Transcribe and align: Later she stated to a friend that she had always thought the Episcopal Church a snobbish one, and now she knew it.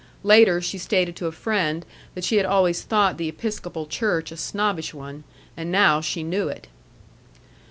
Later 0.23 0.59
she 0.61 0.79
stated 0.79 1.15
to 1.17 1.27
a 1.27 1.31
friend 1.31 1.85
that 2.15 2.23
she 2.23 2.37
had 2.37 2.45
always 2.47 2.81
thought 2.81 3.19
the 3.19 3.29
Episcopal 3.29 3.85
Church 3.85 4.31
a 4.31 4.35
snobbish 4.37 4.95
one, 4.95 5.25
and 5.55 5.71
now 5.71 6.01
she 6.01 6.23
knew 6.23 6.47
it. 6.47 6.65